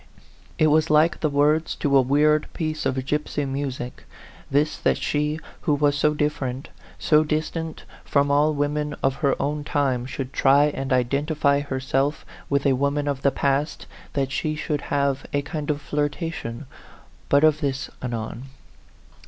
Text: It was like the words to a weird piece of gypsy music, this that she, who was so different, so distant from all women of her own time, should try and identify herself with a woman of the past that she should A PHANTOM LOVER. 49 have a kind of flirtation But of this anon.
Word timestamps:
It 0.57 0.65
was 0.71 0.89
like 0.89 1.19
the 1.19 1.29
words 1.29 1.75
to 1.75 1.95
a 1.95 2.01
weird 2.01 2.51
piece 2.53 2.87
of 2.87 2.95
gypsy 2.95 3.47
music, 3.47 4.03
this 4.49 4.75
that 4.79 4.97
she, 4.97 5.39
who 5.61 5.75
was 5.75 5.95
so 5.95 6.15
different, 6.15 6.69
so 6.97 7.23
distant 7.23 7.83
from 8.03 8.31
all 8.31 8.51
women 8.55 8.95
of 9.03 9.17
her 9.17 9.39
own 9.39 9.63
time, 9.63 10.07
should 10.07 10.33
try 10.33 10.65
and 10.69 10.91
identify 10.91 11.59
herself 11.59 12.25
with 12.49 12.65
a 12.65 12.73
woman 12.73 13.07
of 13.07 13.21
the 13.21 13.29
past 13.29 13.85
that 14.13 14.31
she 14.31 14.55
should 14.55 14.81
A 14.81 14.83
PHANTOM 14.85 14.97
LOVER. 15.09 15.17
49 15.21 15.29
have 15.35 15.35
a 15.39 15.43
kind 15.47 15.69
of 15.69 15.81
flirtation 15.83 16.65
But 17.29 17.43
of 17.43 17.61
this 17.61 17.91
anon. 18.01 18.45